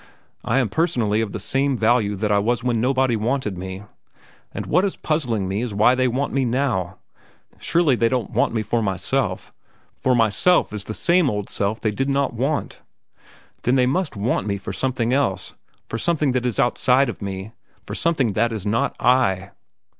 I 0.43 0.57
am 0.57 0.67
personally 0.67 1.21
of 1.21 1.31
the 1.31 1.39
same 1.39 1.77
value 1.77 2.15
that 2.15 2.31
I 2.31 2.39
was 2.39 2.63
when 2.63 2.81
nobody 2.81 3.15
wanted 3.15 3.55
me. 3.55 3.83
And 4.51 4.65
what 4.65 4.83
is 4.83 4.95
puzzling 4.95 5.47
me 5.47 5.61
is 5.61 5.75
why 5.75 5.93
they 5.93 6.07
want 6.07 6.33
me 6.33 6.43
now. 6.43 6.97
Surely 7.59 7.95
they 7.95 8.09
don't 8.09 8.31
want 8.31 8.51
me 8.51 8.63
for 8.63 8.81
myself, 8.81 9.53
for 9.93 10.15
myself 10.15 10.73
is 10.73 10.85
the 10.85 10.95
same 10.95 11.29
old 11.29 11.51
self 11.51 11.79
they 11.79 11.91
did 11.91 12.09
not 12.09 12.33
want. 12.33 12.81
Then 13.61 13.75
they 13.75 13.85
must 13.85 14.15
want 14.15 14.47
me 14.47 14.57
for 14.57 14.73
something 14.73 15.13
else, 15.13 15.53
for 15.87 15.99
something 15.99 16.31
that 16.31 16.47
is 16.47 16.59
outside 16.59 17.07
of 17.07 17.21
me, 17.21 17.51
for 17.85 17.93
something 17.93 18.33
that 18.33 18.51
is 18.51 18.65
not 18.65 18.95
I! 18.99 19.51